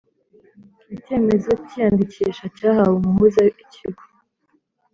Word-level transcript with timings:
icyemezo 0.95 1.49
cy 1.67 1.73
iyandikisha 1.77 2.45
cyahawe 2.57 2.93
umuhuza 2.99 3.41
Ikigo 3.63 4.03